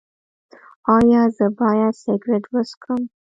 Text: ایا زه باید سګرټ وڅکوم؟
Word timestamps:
ایا 0.95 1.21
زه 1.37 1.45
باید 1.59 1.93
سګرټ 2.03 2.43
وڅکوم؟ 2.53 3.01